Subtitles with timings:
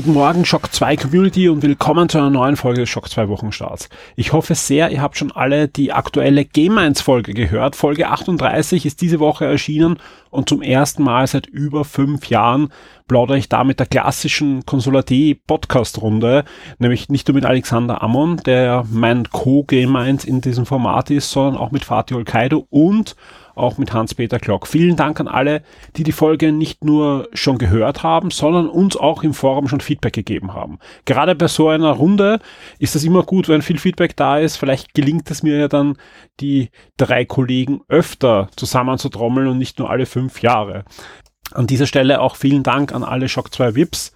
[0.00, 3.90] Guten Morgen, Shock 2 Community und willkommen zu einer neuen Folge des Shock 2 Wochenstarts.
[4.16, 7.76] Ich hoffe sehr, ihr habt schon alle die aktuelle Game 1 Folge gehört.
[7.76, 9.98] Folge 38 ist diese Woche erschienen
[10.30, 12.72] und zum ersten Mal seit über fünf Jahren
[13.08, 16.44] plaudere ich da mit der klassischen Konsolati Podcast Runde,
[16.78, 21.60] nämlich nicht nur mit Alexander Ammon, der mein Co-Game 1 in diesem Format ist, sondern
[21.60, 23.16] auch mit Fatih Olkaido und
[23.54, 24.66] auch mit Hans-Peter Klock.
[24.66, 25.62] Vielen Dank an alle,
[25.96, 30.12] die die Folge nicht nur schon gehört haben, sondern uns auch im Forum schon Feedback
[30.12, 30.78] gegeben haben.
[31.04, 32.40] Gerade bei so einer Runde
[32.78, 34.56] ist es immer gut, wenn viel Feedback da ist.
[34.56, 35.96] Vielleicht gelingt es mir ja dann,
[36.40, 40.84] die drei Kollegen öfter zusammenzutrommeln und nicht nur alle fünf Jahre.
[41.52, 44.12] An dieser Stelle auch vielen Dank an alle Shock 2 VIPs.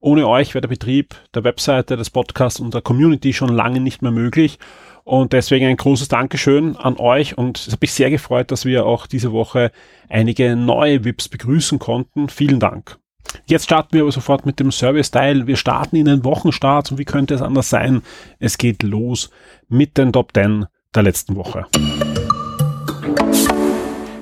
[0.00, 4.02] Ohne euch wäre der Betrieb der Webseite, des Podcasts und der Community schon lange nicht
[4.02, 4.58] mehr möglich.
[5.04, 8.86] Und deswegen ein großes Dankeschön an euch und es hat mich sehr gefreut, dass wir
[8.86, 9.70] auch diese Woche
[10.08, 12.30] einige neue VIPs begrüßen konnten.
[12.30, 12.98] Vielen Dank.
[13.46, 15.46] Jetzt starten wir aber sofort mit dem Service-Teil.
[15.46, 18.02] Wir starten in den Wochenstart und wie könnte es anders sein?
[18.38, 19.30] Es geht los
[19.68, 21.66] mit den Top 10 der letzten Woche.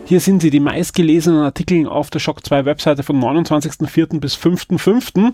[0.05, 4.19] Hier sind sie, die meistgelesenen Artikel auf der Shock 2 Webseite vom 29.04.
[4.19, 5.33] bis 5.05.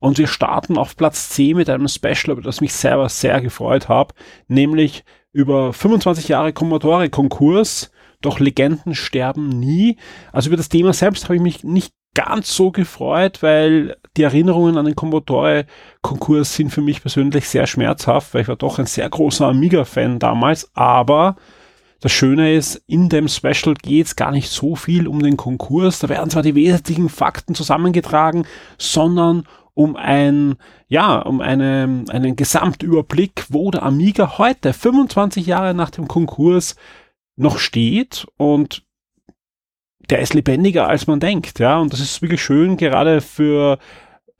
[0.00, 3.88] Und wir starten auf Platz 10 mit einem Special, über das mich selber sehr gefreut
[3.88, 4.14] habe,
[4.46, 7.90] nämlich über 25 Jahre Commodore-Konkurs,
[8.20, 9.96] doch Legenden sterben nie.
[10.32, 14.76] Also über das Thema selbst habe ich mich nicht ganz so gefreut, weil die Erinnerungen
[14.76, 19.08] an den Commodore-Konkurs sind für mich persönlich sehr schmerzhaft, weil ich war doch ein sehr
[19.08, 21.36] großer Amiga-Fan damals, aber
[22.00, 25.98] das Schöne ist, in dem Special geht es gar nicht so viel um den Konkurs.
[25.98, 28.46] Da werden zwar die wesentlichen Fakten zusammengetragen,
[28.78, 29.44] sondern
[29.78, 30.56] um ein,
[30.88, 36.74] ja, um eine, einen Gesamtüberblick, wo der Amiga heute, 25 Jahre nach dem Konkurs,
[37.36, 38.26] noch steht.
[38.36, 38.82] Und
[40.10, 43.78] der ist lebendiger als man denkt, ja, und das ist wirklich schön, gerade für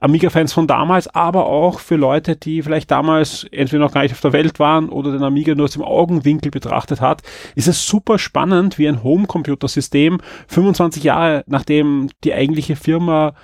[0.01, 4.21] Amiga-Fans von damals, aber auch für Leute, die vielleicht damals entweder noch gar nicht auf
[4.21, 7.21] der Welt waren oder den Amiga nur aus dem Augenwinkel betrachtet hat,
[7.55, 10.19] ist es super spannend, wie ein Homecomputer-System
[10.49, 13.35] 25 Jahre nachdem die eigentliche Firma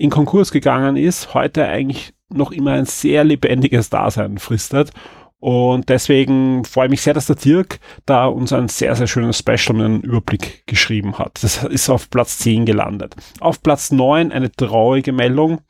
[0.00, 4.92] in Konkurs gegangen ist, heute eigentlich noch immer ein sehr lebendiges Dasein fristet.
[5.40, 9.38] Und deswegen freue ich mich sehr, dass der Dirk da uns ein sehr, sehr schönes
[9.38, 11.42] Special mit einem Überblick geschrieben hat.
[11.42, 13.14] Das ist auf Platz 10 gelandet.
[13.40, 15.60] Auf Platz 9 eine traurige Meldung.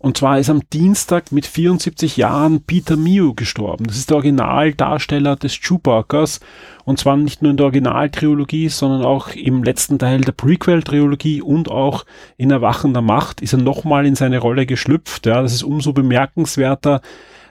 [0.00, 3.86] Und zwar ist am Dienstag mit 74 Jahren Peter Mew gestorben.
[3.86, 6.38] Das ist der Originaldarsteller des Chewbaccas.
[6.84, 11.68] Und zwar nicht nur in der Originaltrilogie, sondern auch im letzten Teil der Prequel-Trilogie und
[11.68, 12.06] auch
[12.36, 15.26] in Erwachender Macht ist er nochmal in seine Rolle geschlüpft.
[15.26, 17.00] Ja, das ist umso bemerkenswerter,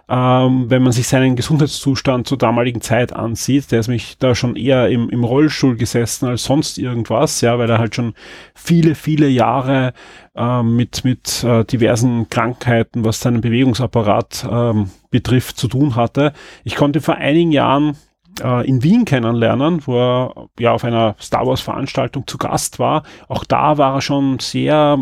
[0.09, 4.56] ähm, wenn man sich seinen Gesundheitszustand zur damaligen Zeit ansieht, der ist mich da schon
[4.56, 8.13] eher im, im Rollstuhl gesessen als sonst irgendwas, ja, weil er halt schon
[8.56, 9.94] viele, viele Jahre
[10.35, 16.31] äh, mit, mit äh, diversen Krankheiten, was seinen Bewegungsapparat ähm, betrifft, zu tun hatte.
[16.63, 17.97] Ich konnte vor einigen Jahren
[18.41, 23.03] äh, in Wien kennenlernen, wo er ja auf einer Star Wars Veranstaltung zu Gast war.
[23.28, 25.00] Auch da war er schon sehr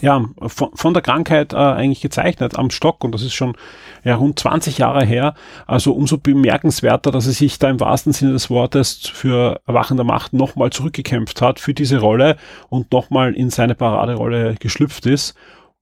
[0.00, 3.56] ja, von, von der Krankheit äh, eigentlich gezeichnet am Stock und das ist schon
[4.04, 5.34] ja, rund 20 Jahre her.
[5.66, 10.32] Also umso bemerkenswerter, dass er sich da im wahrsten Sinne des Wortes für Erwachender Macht
[10.32, 12.36] nochmal zurückgekämpft hat für diese Rolle
[12.68, 15.34] und nochmal in seine Paraderolle geschlüpft ist.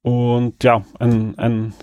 [0.03, 1.75] Und ja, ein, ein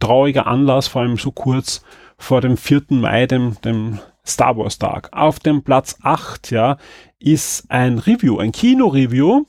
[0.00, 1.82] trauriger Anlass, vor allem so kurz
[2.16, 2.82] vor dem 4.
[2.90, 5.10] Mai, dem, dem Star Wars Tag.
[5.12, 6.76] Auf dem Platz 8, ja,
[7.18, 9.44] ist ein Review, ein Kino-Review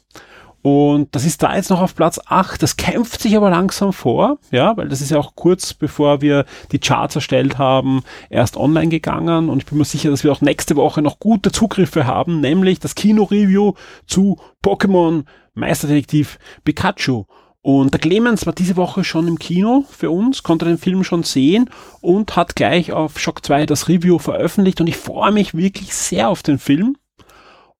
[0.62, 2.62] und das ist da jetzt noch auf Platz 8.
[2.62, 6.46] Das kämpft sich aber langsam vor, ja, weil das ist ja auch kurz bevor wir
[6.72, 9.50] die Charts erstellt haben, erst online gegangen.
[9.50, 12.80] Und ich bin mir sicher, dass wir auch nächste Woche noch gute Zugriffe haben, nämlich
[12.80, 13.74] das Kino-Review
[14.06, 17.26] zu Pokémon Meisterdetektiv Pikachu.
[17.62, 21.24] Und der Clemens war diese Woche schon im Kino für uns, konnte den Film schon
[21.24, 21.70] sehen
[22.02, 24.80] und hat gleich auf Shock 2 das Review veröffentlicht.
[24.82, 26.96] Und ich freue mich wirklich sehr auf den Film.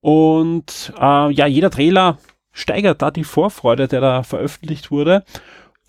[0.02, 2.18] Und äh, ja, jeder Trailer
[2.60, 5.24] steigert da die Vorfreude, der da veröffentlicht wurde.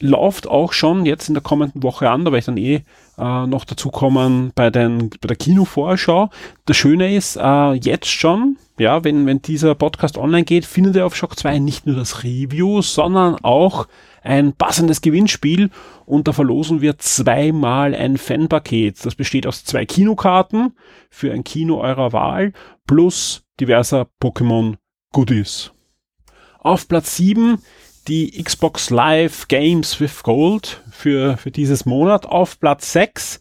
[0.02, 2.84] Läuft auch schon jetzt in der kommenden Woche an, da werde ich dann eh
[3.18, 6.30] äh, noch dazu kommen bei, den, bei der Kinovorschau.
[6.64, 11.04] Das Schöne ist, äh, jetzt schon, ja, wenn, wenn dieser Podcast online geht, findet ihr
[11.04, 13.88] auf Shock 2 nicht nur das Review, sondern auch
[14.22, 15.70] ein passendes Gewinnspiel
[16.06, 19.04] und da verlosen wir zweimal ein Fanpaket.
[19.04, 20.76] Das besteht aus zwei Kinokarten
[21.10, 22.52] für ein Kino eurer Wahl
[22.86, 24.76] plus diverser Pokémon
[25.12, 25.72] Goodies.
[26.62, 27.58] Auf Platz 7
[28.06, 32.26] die Xbox Live Games with Gold für, für dieses Monat.
[32.26, 33.40] Auf Platz 6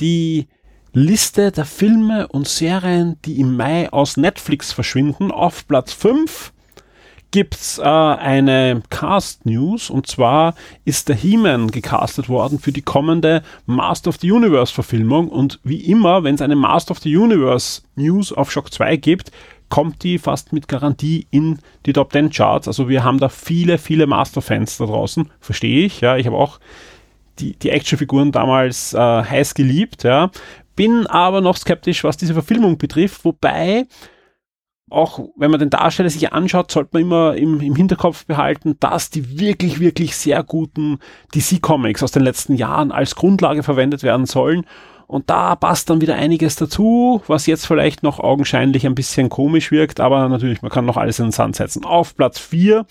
[0.00, 0.46] die
[0.92, 5.32] Liste der Filme und Serien, die im Mai aus Netflix verschwinden.
[5.32, 6.52] Auf Platz 5
[7.32, 10.54] gibt's äh, eine Cast News und zwar
[10.84, 15.80] ist der He-Man gecastet worden für die kommende Master of the Universe Verfilmung und wie
[15.80, 19.32] immer, wenn es eine Master of the Universe News auf Shock 2 gibt,
[19.68, 22.68] kommt die fast mit Garantie in die Top 10 Charts.
[22.68, 26.00] Also wir haben da viele, viele Master-Fans da draußen, verstehe ich.
[26.00, 26.60] Ja, ich habe auch
[27.38, 30.04] die, die Actionfiguren damals äh, heiß geliebt.
[30.04, 30.30] Ja,
[30.76, 33.86] bin aber noch skeptisch, was diese Verfilmung betrifft, wobei
[34.90, 39.10] auch wenn man den Darsteller sich anschaut, sollte man immer im, im Hinterkopf behalten, dass
[39.10, 40.98] die wirklich, wirklich sehr guten
[41.34, 44.66] DC-Comics aus den letzten Jahren als Grundlage verwendet werden sollen.
[45.06, 49.70] Und da passt dann wieder einiges dazu, was jetzt vielleicht noch augenscheinlich ein bisschen komisch
[49.70, 51.84] wirkt, aber natürlich, man kann noch alles in den Sand setzen.
[51.84, 52.86] Auf Platz 4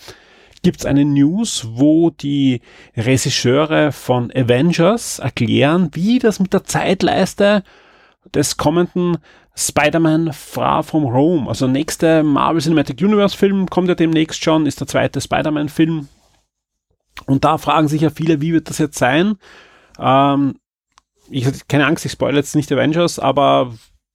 [0.62, 2.60] gibt's eine News, wo die
[2.96, 7.62] Regisseure von Avengers erklären, wie das mit der Zeitleiste
[8.32, 9.18] des kommenden
[9.56, 14.80] Spider-Man Far From Home, also nächste Marvel Cinematic Universe Film kommt ja demnächst schon, ist
[14.80, 16.08] der zweite Spider-Man Film.
[17.26, 19.36] Und da fragen sich ja viele, wie wird das jetzt sein?
[20.00, 20.56] Ähm,
[21.30, 23.74] ich hatte keine Angst, ich spoilere jetzt nicht Avengers, aber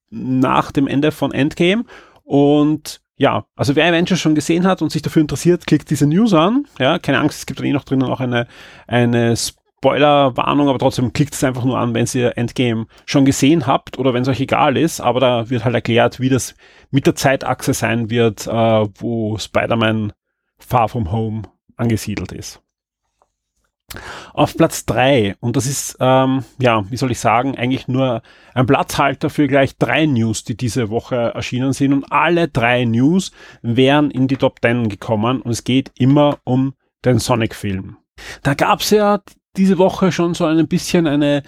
[0.09, 1.85] nach dem Ende von Endgame
[2.23, 6.33] und ja, also wer Avengers schon gesehen hat und sich dafür interessiert, klickt diese News
[6.33, 6.65] an.
[6.79, 8.47] Ja, keine Angst, es gibt dann eh noch drinnen auch eine,
[8.87, 13.99] eine Spoiler-Warnung, aber trotzdem klickt es einfach nur an, wenn ihr Endgame schon gesehen habt
[13.99, 15.01] oder wenn es euch egal ist.
[15.01, 16.55] Aber da wird halt erklärt, wie das
[16.91, 18.51] mit der Zeitachse sein wird, äh,
[18.95, 20.13] wo Spider-Man
[20.57, 21.41] Far From Home
[21.75, 22.61] angesiedelt ist.
[24.33, 28.21] Auf Platz drei und das ist, ähm, ja, wie soll ich sagen, eigentlich nur
[28.53, 31.93] ein Platzhalter für gleich drei News, die diese Woche erschienen sind.
[31.93, 33.31] Und alle drei News
[33.61, 36.73] wären in die Top 10 gekommen und es geht immer um
[37.05, 37.97] den Sonic-Film.
[38.43, 39.21] Da gab's ja
[39.55, 41.43] diese Woche schon so ein bisschen eine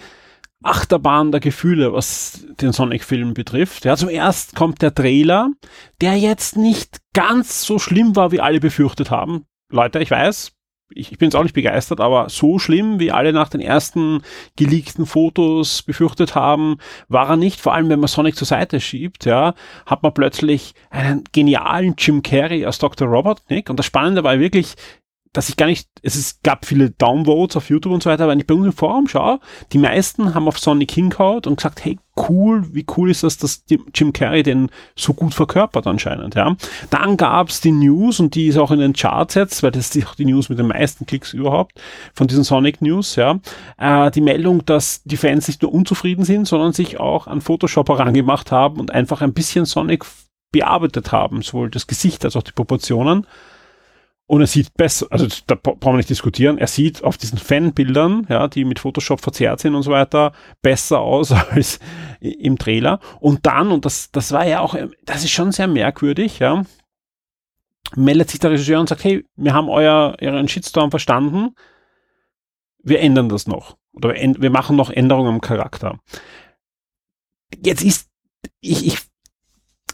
[0.62, 3.84] Achterbahn der Gefühle, was den Sonic-Film betrifft.
[3.84, 5.50] Ja, zum erst kommt der Trailer,
[6.00, 9.44] der jetzt nicht ganz so schlimm war, wie alle befürchtet haben.
[9.70, 10.52] Leute, ich weiß,
[10.94, 14.22] ich, ich bin jetzt auch nicht begeistert, aber so schlimm, wie alle nach den ersten
[14.56, 16.78] geleakten Fotos befürchtet haben,
[17.08, 17.60] war er nicht.
[17.60, 19.54] Vor allem, wenn man Sonic zur Seite schiebt, ja,
[19.86, 23.08] hat man plötzlich einen genialen Jim Carrey als Dr.
[23.08, 23.70] Robotnik.
[23.70, 24.74] Und das Spannende war wirklich,
[25.32, 28.32] dass ich gar nicht, es ist, gab viele Downvotes auf YouTube und so weiter, aber
[28.32, 29.40] wenn ich bei uns im Forum schaue,
[29.72, 31.98] die meisten haben auf Sonic hingehaut und gesagt, hey,
[32.28, 33.64] cool, wie cool ist das, dass
[33.94, 36.54] Jim Carrey den so gut verkörpert anscheinend, ja.
[36.90, 40.06] Dann gab's die News und die ist auch in den Charts jetzt, weil das ist
[40.06, 41.80] auch die News mit den meisten Klicks überhaupt
[42.12, 43.40] von diesen Sonic News, ja.
[43.78, 47.88] Äh, die Meldung, dass die Fans nicht nur unzufrieden sind, sondern sich auch an Photoshop
[47.88, 50.04] herangemacht haben und einfach ein bisschen Sonic
[50.52, 53.26] bearbeitet haben, sowohl das Gesicht als auch die Proportionen.
[54.32, 58.26] Und er sieht besser, also da brauchen wir nicht diskutieren, er sieht auf diesen Fanbildern,
[58.30, 60.32] ja, die mit Photoshop verzerrt sind und so weiter,
[60.62, 61.80] besser aus als
[62.18, 62.98] im Trailer.
[63.20, 64.74] Und dann, und das, das war ja auch,
[65.04, 66.64] das ist schon sehr merkwürdig, ja,
[67.94, 71.54] meldet sich der Regisseur und sagt, hey, wir haben euer, euren Shitstorm verstanden,
[72.82, 73.76] wir ändern das noch.
[73.92, 75.98] Oder wir machen noch Änderungen am Charakter.
[77.62, 78.08] Jetzt ist,
[78.62, 78.98] ich, ich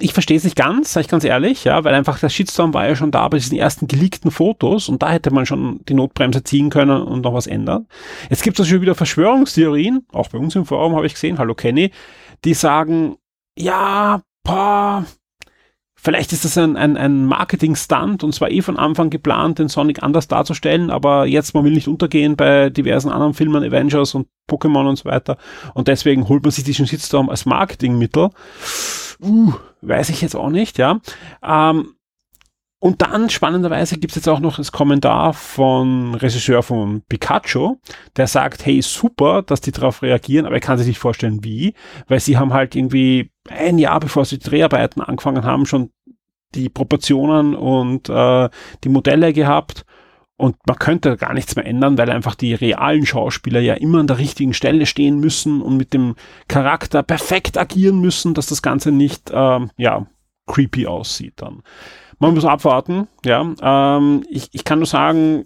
[0.01, 2.87] ich verstehe es nicht ganz, sage ich ganz ehrlich, ja, weil einfach der Shitstorm war
[2.87, 6.45] ja schon da bei diesen ersten geleakten Fotos und da hätte man schon die Notbremse
[6.45, 7.87] ziehen können und noch was ändern.
[8.31, 11.55] Jetzt gibt es schon wieder Verschwörungstheorien, auch bei uns im Forum habe ich gesehen, hallo
[11.55, 11.91] Kenny,
[12.45, 13.17] die sagen,
[13.59, 15.05] ja, boah,
[16.01, 20.03] Vielleicht ist das ein, ein, ein Marketing-Stunt und zwar eh von Anfang geplant, den Sonic
[20.03, 24.89] anders darzustellen, aber jetzt, man will nicht untergehen bei diversen anderen Filmen, Avengers und Pokémon
[24.89, 25.37] und so weiter.
[25.75, 28.31] Und deswegen holt man sich diesen Shitstorm als Marketingmittel.
[29.21, 29.53] Uh,
[29.83, 31.01] weiß ich jetzt auch nicht, ja.
[31.43, 31.95] Ähm,
[32.81, 37.77] und dann spannenderweise gibt es jetzt auch noch das Kommentar von Regisseur von Pikachu,
[38.17, 41.75] der sagt, hey, super, dass die darauf reagieren, aber er kann sich nicht vorstellen, wie,
[42.07, 45.91] weil sie haben halt irgendwie ein Jahr bevor sie die Dreharbeiten angefangen haben, schon
[46.55, 48.49] die Proportionen und äh,
[48.85, 49.85] die Modelle gehabt
[50.37, 54.07] und man könnte gar nichts mehr ändern, weil einfach die realen Schauspieler ja immer an
[54.07, 56.15] der richtigen Stelle stehen müssen und mit dem
[56.47, 60.07] Charakter perfekt agieren müssen, dass das Ganze nicht ähm, ja
[60.47, 61.63] creepy aussieht dann.
[62.19, 63.55] Man muss abwarten, ja.
[63.63, 65.45] Ähm, ich, ich kann nur sagen,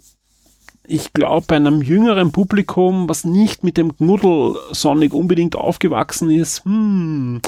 [0.87, 6.65] ich glaube, bei einem jüngeren Publikum, was nicht mit dem Knuddel Sonic unbedingt aufgewachsen ist,
[6.65, 7.41] hm,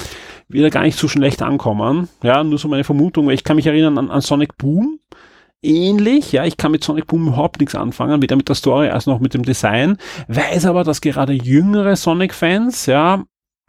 [0.47, 2.07] wird er gar nicht so schlecht ankommen.
[2.23, 4.99] Ja, nur so meine Vermutung, weil ich kann mich erinnern an, an Sonic Boom.
[5.61, 9.07] Ähnlich, ja, ich kann mit Sonic Boom überhaupt nichts anfangen, weder mit der Story als
[9.07, 13.23] noch mit dem Design, weiß aber, dass gerade jüngere Sonic-Fans, ja,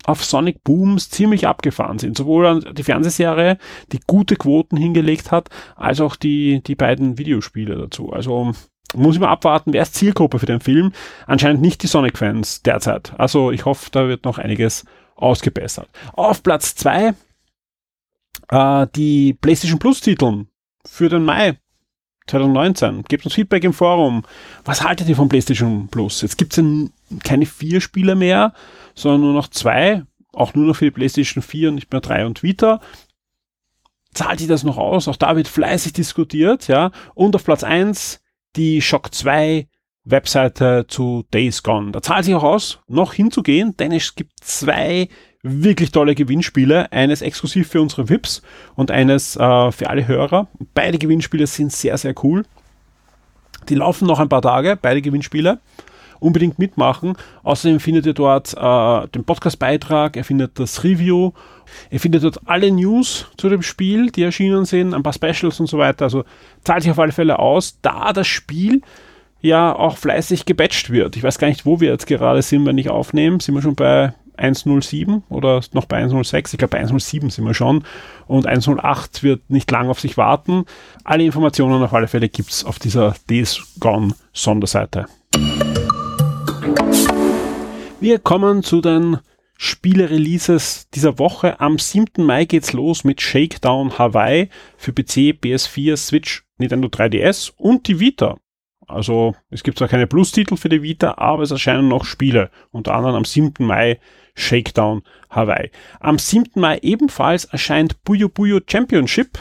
[0.07, 2.17] auf Sonic Booms ziemlich abgefahren sind.
[2.17, 3.59] Sowohl die Fernsehserie,
[3.93, 8.13] die gute Quoten hingelegt hat, als auch die, die beiden Videospiele dazu.
[8.13, 8.53] Also
[8.95, 10.93] muss ich mal abwarten, wer ist Zielgruppe für den Film?
[11.27, 13.13] Anscheinend nicht die Sonic-Fans derzeit.
[13.19, 14.85] Also ich hoffe, da wird noch einiges
[15.17, 15.89] ausgebessert.
[16.13, 17.15] Auf Platz zwei
[18.49, 20.49] äh, die PlayStation Plus Titeln
[20.87, 21.59] für den Mai
[22.27, 23.05] 2019.
[23.05, 24.25] Gebt uns Feedback im Forum.
[24.65, 26.23] Was haltet ihr von PlayStation Plus?
[26.23, 26.65] Jetzt gibt es
[27.23, 28.53] keine vier Spiele mehr,
[28.95, 30.03] sondern nur noch zwei.
[30.33, 32.81] Auch nur noch für die PlayStation 4 und nicht mehr 3 und Vita.
[34.13, 35.09] Zahlt ihr das noch aus?
[35.09, 36.91] Auch da wird fleißig diskutiert, ja.
[37.15, 38.21] Und auf Platz 1
[38.55, 39.67] die Shock 2
[40.05, 41.93] Webseite zu Days Gone.
[41.93, 45.09] Da zahlt sich auch aus, noch hinzugehen, denn es gibt zwei
[45.47, 46.91] wirklich tolle Gewinnspiele.
[46.93, 48.43] Eines exklusiv für unsere VIPs
[48.75, 50.49] und eines äh, für alle Hörer.
[50.75, 52.45] Beide Gewinnspiele sind sehr, sehr cool.
[53.69, 55.59] Die laufen noch ein paar Tage, beide Gewinnspiele.
[56.19, 57.15] Unbedingt mitmachen.
[57.43, 61.33] Außerdem findet ihr dort äh, den Podcast-Beitrag, ihr findet das Review,
[61.91, 65.67] ihr findet dort alle News zu dem Spiel, die erschienen sind, ein paar Specials und
[65.67, 66.07] so weiter.
[66.07, 66.25] Also
[66.65, 68.81] zahlt sich auf alle Fälle aus, da das Spiel
[69.43, 71.17] ja auch fleißig gebatcht wird.
[71.17, 73.41] Ich weiß gar nicht, wo wir jetzt gerade sind, wenn ich aufnehme.
[73.41, 76.53] Sind wir schon bei 1.07 oder noch bei 1.06.
[76.53, 77.85] Ich glaube, bei 1.07 sind wir schon.
[78.27, 80.65] Und 1.08 wird nicht lang auf sich warten.
[81.05, 85.07] Alle Informationen auf alle Fälle gibt es auf dieser Days Gone Sonderseite.
[88.01, 89.19] Wir kommen zu den
[89.57, 91.61] Spiele-Releases dieser Woche.
[91.61, 92.25] Am 7.
[92.25, 98.37] Mai geht's los mit Shakedown Hawaii für PC, PS4, Switch, Nintendo 3DS und die Vita.
[98.87, 102.51] Also es gibt zwar keine Plus-Titel für die Vita, aber es erscheinen noch Spiele.
[102.71, 103.65] Unter anderem am 7.
[103.65, 103.99] Mai
[104.35, 105.71] Shakedown Hawaii.
[106.01, 106.61] Am 7.
[106.61, 109.39] Mai ebenfalls erscheint Puyo Puyo Championship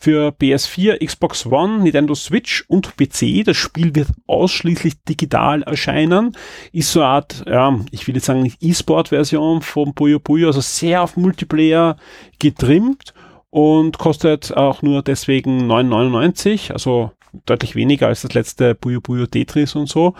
[0.00, 3.44] für PS4, Xbox One, Nintendo Switch und PC.
[3.44, 6.36] Das Spiel wird ausschließlich digital erscheinen.
[6.72, 11.02] Ist so eine Art, ja, ich will jetzt sagen, E-Sport-Version von Puyo Puyo, also sehr
[11.02, 11.96] auf Multiplayer
[12.38, 13.12] getrimmt
[13.50, 17.12] und kostet auch nur deswegen 9,99, also
[17.46, 20.14] deutlich weniger als das letzte Puyo Puyo Tetris und so.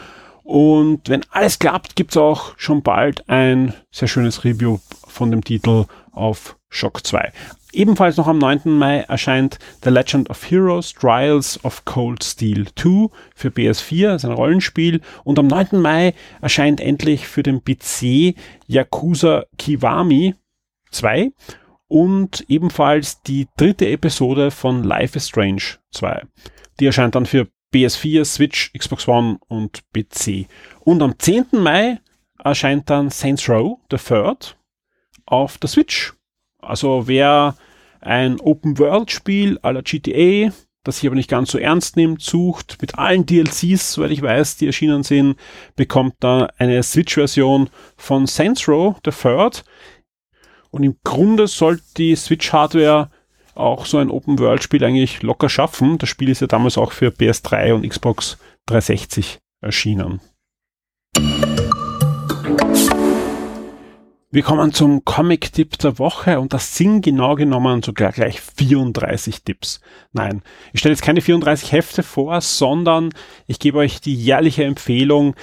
[0.45, 5.85] Und wenn alles klappt, gibt's auch schon bald ein sehr schönes Review von dem Titel
[6.11, 7.33] auf Shock 2.
[7.73, 8.62] Ebenfalls noch am 9.
[8.65, 14.31] Mai erscheint The Legend of Heroes Trials of Cold Steel 2 für PS4, das ist
[14.31, 15.03] ein Rollenspiel.
[15.23, 15.81] Und am 9.
[15.81, 18.35] Mai erscheint endlich für den PC
[18.67, 20.35] Yakuza Kiwami
[20.91, 21.31] 2
[21.88, 26.23] und ebenfalls die dritte Episode von Life is Strange 2.
[26.78, 30.47] Die erscheint dann für PS4, Switch, Xbox One und PC.
[30.80, 31.47] Und am 10.
[31.52, 32.00] Mai
[32.42, 34.57] erscheint dann Saints Row, the Third,
[35.26, 36.14] auf der Switch.
[36.61, 37.57] Also wer
[38.00, 40.52] ein Open-World-Spiel la GTA,
[40.85, 44.57] das sich aber nicht ganz so ernst nimmt, sucht, mit allen DLCs, soweit ich weiß,
[44.57, 45.37] die erschienen sind,
[45.76, 49.64] bekommt da eine Switch-Version von Saints Row, the Third.
[50.70, 53.10] Und im Grunde sollte die Switch-Hardware
[53.54, 55.98] auch so ein Open-World-Spiel eigentlich locker schaffen.
[55.98, 60.20] Das Spiel ist ja damals auch für PS3 und Xbox 360 erschienen.
[64.30, 69.80] Wir kommen zum Comic-Tipp der Woche und das sind genau genommen sogar gleich 34 Tipps.
[70.12, 70.42] Nein,
[70.75, 73.08] ich stelle jetzt keine 34 Hefte vor, sondern
[73.46, 75.34] ich gebe euch die jährliche Empfehlung,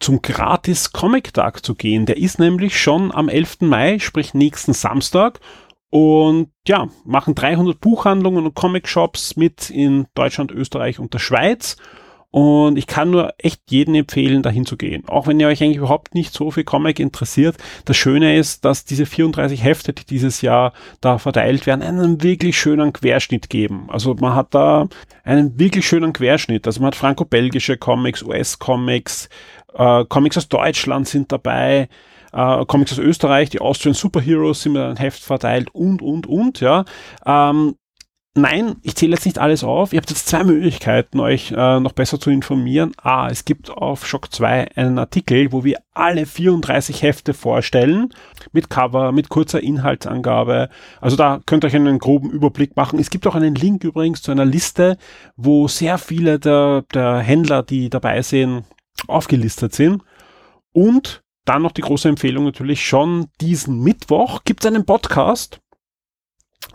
[0.00, 2.06] zum gratis Comic-Tag zu gehen.
[2.06, 3.60] Der ist nämlich schon am 11.
[3.60, 5.40] Mai, sprich nächsten Samstag
[5.90, 11.76] und ja, machen 300 Buchhandlungen und Comic-Shops mit in Deutschland, Österreich und der Schweiz.
[12.32, 15.02] Und ich kann nur echt jeden empfehlen, dahin zu gehen.
[15.08, 17.56] Auch wenn ihr euch eigentlich überhaupt nicht so viel Comic interessiert.
[17.86, 22.56] Das Schöne ist, dass diese 34 Hefte, die dieses Jahr da verteilt werden, einen wirklich
[22.56, 23.86] schönen Querschnitt geben.
[23.88, 24.86] Also man hat da
[25.24, 26.68] einen wirklich schönen Querschnitt.
[26.68, 29.28] Also man hat franco-belgische Comics, US-Comics,
[29.74, 31.88] äh, Comics aus Deutschland sind dabei
[32.32, 36.60] äh, Comics aus Österreich, die Austrian Superheroes sind mit einem Heft verteilt und, und, und,
[36.60, 36.84] ja.
[37.26, 37.74] Ähm,
[38.36, 39.92] Nein, ich zähle jetzt nicht alles auf.
[39.92, 42.92] Ihr habt jetzt zwei Möglichkeiten, euch äh, noch besser zu informieren.
[43.02, 48.14] A, es gibt auf Shock 2 einen Artikel, wo wir alle 34 Hefte vorstellen,
[48.52, 50.68] mit Cover, mit kurzer Inhaltsangabe.
[51.00, 53.00] Also da könnt ihr euch einen groben Überblick machen.
[53.00, 54.96] Es gibt auch einen Link übrigens zu einer Liste,
[55.36, 58.62] wo sehr viele der, der Händler, die dabei sind,
[59.06, 60.02] aufgelistet sind.
[60.72, 65.60] Und dann noch die große Empfehlung natürlich schon diesen Mittwoch gibt es einen Podcast,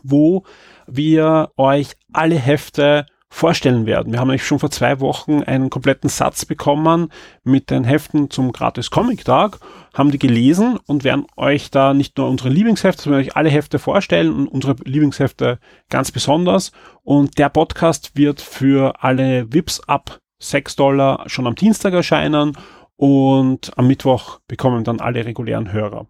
[0.04, 0.44] wo
[0.88, 4.14] wir euch alle Hefte vorstellen werden.
[4.14, 7.10] Wir haben eigentlich schon vor zwei Wochen einen kompletten Satz bekommen
[7.44, 9.60] mit den Heften zum gratis Comic Tag,
[9.94, 13.78] haben die gelesen und werden euch da nicht nur unsere Lieblingshefte, sondern euch alle Hefte
[13.78, 16.72] vorstellen und unsere Lieblingshefte ganz besonders.
[17.04, 22.58] Und der Podcast wird für alle VIPs ab 6 Dollar schon am Dienstag erscheinen
[22.98, 26.08] und am Mittwoch bekommen dann alle regulären Hörer.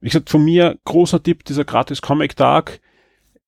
[0.00, 2.80] Wie gesagt, von mir großer Tipp, dieser gratis Comic Tag.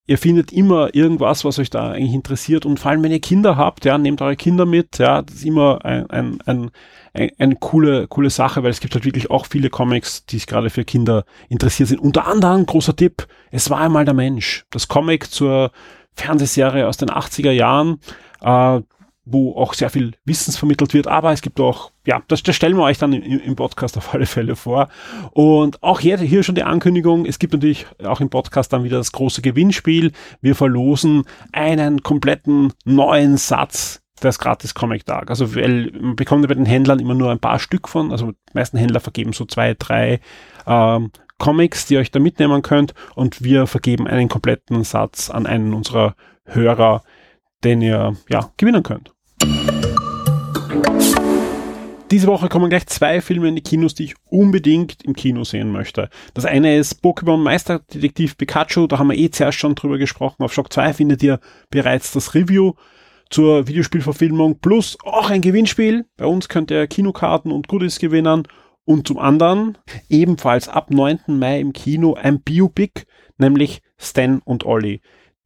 [0.07, 3.55] ihr findet immer irgendwas, was euch da eigentlich interessiert und vor allem, wenn ihr Kinder
[3.55, 6.71] habt, ja, nehmt eure Kinder mit, ja, das ist immer ein, ein, ein,
[7.13, 10.69] ein, eine coole, coole Sache, weil es gibt halt wirklich auch viele Comics, die gerade
[10.69, 12.01] für Kinder interessiert sind.
[12.01, 14.65] Unter anderem, großer Tipp, es war einmal der Mensch.
[14.71, 15.71] Das Comic zur
[16.13, 17.99] Fernsehserie aus den 80er Jahren,
[18.41, 18.81] äh,
[19.23, 22.75] wo auch sehr viel Wissens vermittelt wird, aber es gibt auch, ja, das, das stellen
[22.75, 24.89] wir euch dann im, im Podcast auf alle Fälle vor.
[25.31, 28.97] Und auch hier, hier schon die Ankündigung, es gibt natürlich auch im Podcast dann wieder
[28.97, 30.11] das große Gewinnspiel.
[30.41, 35.29] Wir verlosen einen kompletten neuen Satz des gratis Comic Tag.
[35.29, 38.53] Also weil man bekommt bei den Händlern immer nur ein paar Stück von, also die
[38.53, 40.19] meisten Händler vergeben so zwei, drei
[40.65, 45.47] ähm, Comics, die ihr euch da mitnehmen könnt und wir vergeben einen kompletten Satz an
[45.47, 47.03] einen unserer Hörer,
[47.63, 49.11] den ihr ja gewinnen könnt.
[52.11, 55.71] Diese Woche kommen gleich zwei Filme in die Kinos, die ich unbedingt im Kino sehen
[55.71, 56.09] möchte.
[56.33, 60.43] Das eine ist Pokémon Meisterdetektiv Pikachu, da haben wir eh zuerst schon drüber gesprochen.
[60.43, 61.39] Auf Shock 2 findet ihr
[61.69, 62.73] bereits das Review
[63.29, 66.05] zur Videospielverfilmung plus auch ein Gewinnspiel.
[66.17, 68.45] Bei uns könnt ihr Kinokarten und Goodies gewinnen.
[68.83, 69.77] Und zum anderen
[70.09, 71.19] ebenfalls ab 9.
[71.27, 73.05] Mai im Kino ein Biopic,
[73.37, 74.99] nämlich Stan und Ollie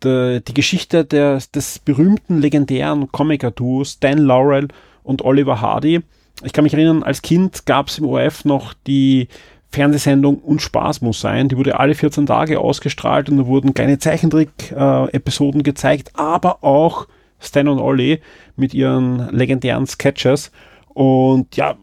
[0.03, 4.67] die, die Geschichte der, des berühmten, legendären Comiker-Duos Stan Laurel
[5.03, 6.01] und Oliver Hardy.
[6.43, 9.27] Ich kann mich erinnern, als Kind gab es im ORF noch die
[9.69, 11.49] Fernsehsendung Und Spaß muss sein.
[11.49, 17.07] Die wurde alle 14 Tage ausgestrahlt und da wurden kleine Zeichentrick-Episoden gezeigt, aber auch
[17.39, 18.19] Stan und Ollie
[18.55, 20.51] mit ihren legendären Sketches.
[20.93, 21.75] Und ja,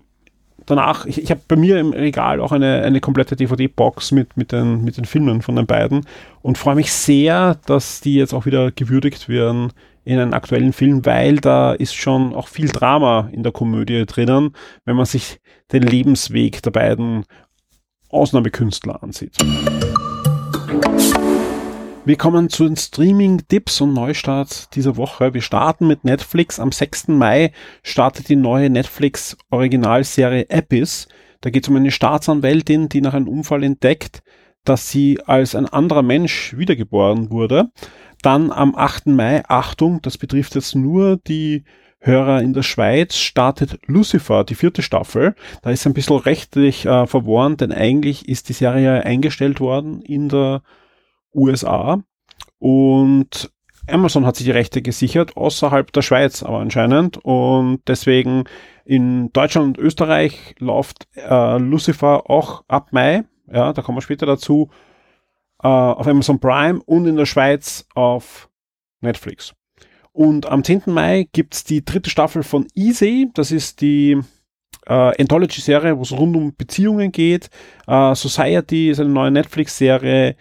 [0.74, 4.52] danach, ich, ich habe bei mir im Regal auch eine, eine komplette DVD-Box mit, mit,
[4.52, 6.06] den, mit den Filmen von den beiden
[6.40, 9.72] und freue mich sehr, dass die jetzt auch wieder gewürdigt werden
[10.04, 14.54] in einem aktuellen Film, weil da ist schon auch viel Drama in der Komödie drinnen,
[14.84, 15.40] wenn man sich
[15.72, 17.24] den Lebensweg der beiden
[18.08, 19.36] Ausnahmekünstler ansieht.
[22.04, 25.34] Wir kommen zu den Streaming-Tipps und Neustarts dieser Woche.
[25.34, 26.58] Wir starten mit Netflix.
[26.58, 27.08] Am 6.
[27.08, 27.52] Mai
[27.84, 31.06] startet die neue Netflix-Originalserie Abyss.
[31.42, 34.24] Da geht es um eine Staatsanwältin, die nach einem Unfall entdeckt,
[34.64, 37.70] dass sie als ein anderer Mensch wiedergeboren wurde.
[38.20, 39.06] Dann am 8.
[39.06, 41.62] Mai, Achtung, das betrifft jetzt nur die
[42.00, 45.36] Hörer in der Schweiz, startet Lucifer, die vierte Staffel.
[45.62, 50.28] Da ist ein bisschen rechtlich äh, verworren, denn eigentlich ist die Serie eingestellt worden in
[50.28, 50.62] der
[51.34, 52.02] USA
[52.58, 53.50] und
[53.88, 57.18] Amazon hat sich die Rechte gesichert, außerhalb der Schweiz aber anscheinend.
[57.24, 58.44] Und deswegen
[58.84, 63.24] in Deutschland und Österreich läuft äh, Lucifer auch ab Mai.
[63.52, 64.70] Ja, da kommen wir später dazu.
[65.62, 68.48] Äh, auf Amazon Prime und in der Schweiz auf
[69.00, 69.54] Netflix.
[70.12, 70.82] Und am 10.
[70.86, 73.30] Mai gibt's die dritte Staffel von Easy.
[73.34, 74.18] Das ist die
[74.86, 77.48] äh, Anthology-Serie, wo es rund um Beziehungen geht.
[77.86, 80.36] Äh, Society ist eine neue Netflix-Serie.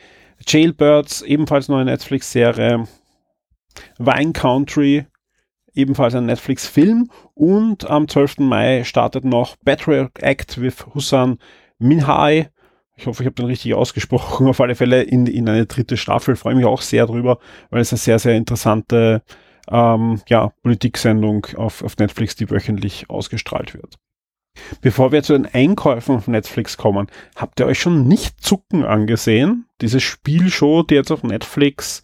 [0.47, 2.87] Jailbirds, ebenfalls neue Netflix-Serie.
[3.97, 5.05] Wine Country,
[5.73, 7.09] ebenfalls ein Netflix-Film.
[7.33, 8.39] Und am 12.
[8.39, 11.37] Mai startet noch Act with Hussan
[11.79, 12.49] Minhai.
[12.97, 14.47] Ich hoffe, ich habe den richtig ausgesprochen.
[14.47, 16.35] Auf alle Fälle in, in eine dritte Staffel.
[16.35, 19.23] Freue mich auch sehr drüber, weil es eine sehr, sehr interessante
[19.69, 23.97] ähm, ja, Politiksendung auf, auf Netflix, die wöchentlich ausgestrahlt wird.
[24.81, 29.65] Bevor wir zu den Einkäufen auf Netflix kommen, habt ihr euch schon nicht zucken angesehen?
[29.81, 32.03] Diese Spielshow, die jetzt auf Netflix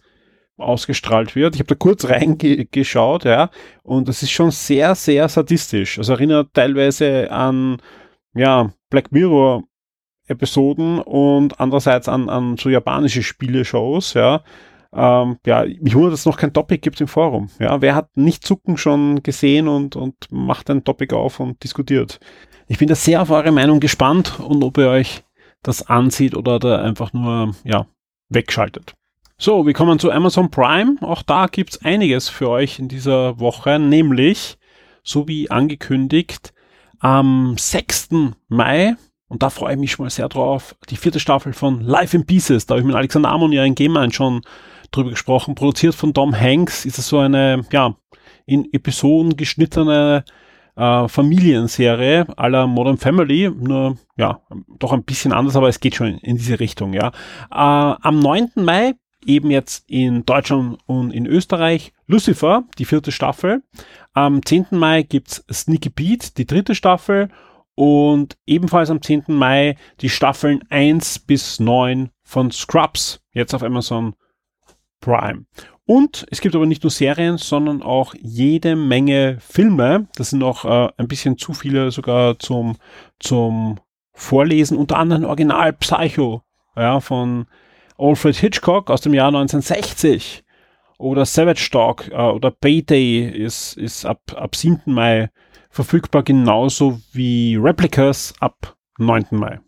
[0.56, 1.54] ausgestrahlt wird.
[1.54, 3.50] Ich habe da kurz reingeschaut, ja,
[3.82, 5.98] und das ist schon sehr, sehr sadistisch.
[5.98, 7.80] Also erinnert teilweise an,
[8.34, 9.64] ja, Black Mirror
[10.26, 14.42] Episoden und andererseits an, an so japanische Spieleshows, ja.
[14.94, 17.50] Ähm, ja, mich wundert, dass es noch kein Topic gibt im Forum.
[17.58, 22.20] Ja, wer hat nicht Zucken schon gesehen und, und macht ein Topic auf und diskutiert?
[22.68, 25.24] Ich bin da sehr auf eure Meinung gespannt und ob ihr euch
[25.62, 27.86] das ansieht oder da einfach nur, ja,
[28.28, 28.94] wegschaltet.
[29.36, 30.96] So, wir kommen zu Amazon Prime.
[31.00, 34.58] Auch da gibt's einiges für euch in dieser Woche, nämlich,
[35.02, 36.52] so wie angekündigt,
[36.98, 38.08] am 6.
[38.48, 38.96] Mai
[39.28, 40.74] und da freue ich mich schon mal sehr drauf.
[40.88, 42.66] Die vierte Staffel von Life in Pieces.
[42.66, 44.40] Da habe ich mit Alexander Amon ja in Game schon
[44.90, 47.96] drüber gesprochen, produziert von Tom Hanks, ist es so eine, ja,
[48.46, 50.24] in Episoden geschnittene
[50.76, 54.40] äh, Familienserie aller Modern Family, nur, ja,
[54.78, 57.08] doch ein bisschen anders, aber es geht schon in, in diese Richtung, ja.
[57.50, 58.50] Äh, am 9.
[58.56, 58.94] Mai,
[59.26, 63.62] eben jetzt in Deutschland und in Österreich, Lucifer, die vierte Staffel.
[64.14, 64.66] Am 10.
[64.70, 67.28] Mai gibt's Sneaky Pete, die dritte Staffel
[67.74, 69.24] und ebenfalls am 10.
[69.28, 74.14] Mai die Staffeln 1 bis 9 von Scrubs, jetzt auf Amazon
[75.00, 75.44] Prime.
[75.86, 80.06] Und es gibt aber nicht nur Serien, sondern auch jede Menge Filme.
[80.16, 82.76] Das sind noch äh, ein bisschen zu viele sogar zum,
[83.18, 83.80] zum
[84.12, 84.76] Vorlesen.
[84.76, 86.42] Unter anderem Original Psycho
[86.76, 87.46] ja, von
[87.96, 90.44] Alfred Hitchcock aus dem Jahr 1960
[90.98, 94.82] oder Savage Dog äh, oder Payday ist, ist ab, ab 7.
[94.86, 95.30] Mai
[95.70, 99.26] verfügbar, genauso wie Replicas ab 9.
[99.30, 99.60] Mai.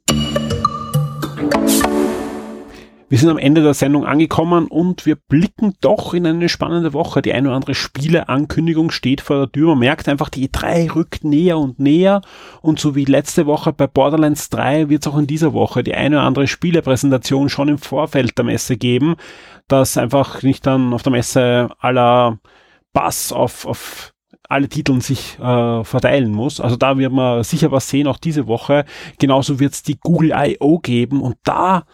[3.10, 7.22] Wir sind am Ende der Sendung angekommen und wir blicken doch in eine spannende Woche.
[7.22, 9.70] Die eine oder andere Spieleankündigung steht vor der Tür.
[9.70, 12.20] Man merkt einfach, die E3 rückt näher und näher.
[12.62, 15.92] Und so wie letzte Woche bei Borderlands 3 wird es auch in dieser Woche die
[15.92, 19.16] eine oder andere Spielepräsentation schon im Vorfeld der Messe geben,
[19.66, 22.38] dass einfach nicht dann auf der Messe aller
[22.92, 24.12] Bass auf, auf
[24.48, 26.60] alle Titeln sich äh, verteilen muss.
[26.60, 28.84] Also da wird man sicher was sehen, auch diese Woche.
[29.18, 30.78] Genauso wird es die Google I.O.
[30.78, 31.86] geben und da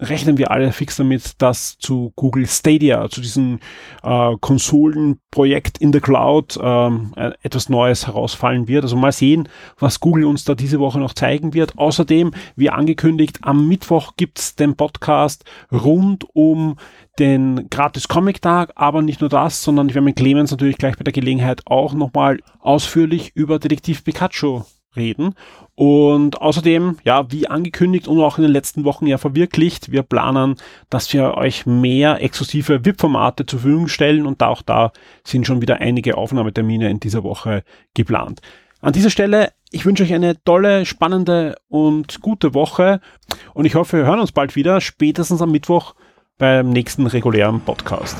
[0.00, 3.58] rechnen wir alle fix damit, dass zu Google Stadia, zu diesem
[4.02, 8.84] äh, Konsolenprojekt in the Cloud ähm, äh, etwas Neues herausfallen wird.
[8.84, 9.48] Also mal sehen,
[9.78, 11.78] was Google uns da diese Woche noch zeigen wird.
[11.78, 16.76] Außerdem, wie angekündigt, am Mittwoch gibt's den Podcast rund um
[17.18, 20.96] den gratis Comic Tag, aber nicht nur das, sondern ich werde mit Clemens natürlich gleich
[20.96, 24.62] bei der Gelegenheit auch nochmal ausführlich über Detektiv Pikachu
[24.98, 25.34] reden.
[25.74, 30.56] Und außerdem, ja, wie angekündigt und auch in den letzten Wochen ja verwirklicht, wir planen,
[30.90, 34.92] dass wir euch mehr exklusive VIP-Formate zur Verfügung stellen und auch da
[35.24, 37.62] sind schon wieder einige Aufnahmetermine in dieser Woche
[37.94, 38.40] geplant.
[38.80, 43.00] An dieser Stelle, ich wünsche euch eine tolle, spannende und gute Woche
[43.54, 45.94] und ich hoffe, wir hören uns bald wieder, spätestens am Mittwoch
[46.38, 48.16] beim nächsten regulären Podcast.